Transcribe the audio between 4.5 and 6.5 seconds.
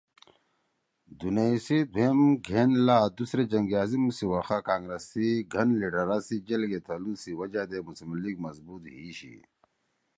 کانگرس سی گَھن لیِڈرا سی